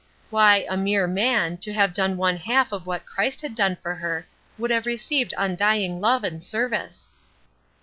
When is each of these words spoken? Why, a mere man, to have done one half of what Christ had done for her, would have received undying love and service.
Why, 0.31 0.65
a 0.67 0.75
mere 0.77 1.05
man, 1.05 1.57
to 1.59 1.73
have 1.73 1.93
done 1.93 2.17
one 2.17 2.37
half 2.37 2.71
of 2.71 2.87
what 2.87 3.05
Christ 3.05 3.41
had 3.41 3.53
done 3.53 3.75
for 3.75 3.93
her, 3.93 4.25
would 4.57 4.71
have 4.71 4.87
received 4.87 5.31
undying 5.37 6.01
love 6.01 6.23
and 6.23 6.41
service. 6.41 7.07